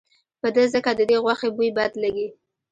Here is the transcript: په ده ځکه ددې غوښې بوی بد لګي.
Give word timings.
په 0.41 0.47
ده 0.55 0.63
ځکه 0.73 0.91
ددې 0.99 1.17
غوښې 1.23 1.49
بوی 1.55 1.69
بد 1.77 1.91
لګي. 2.03 2.27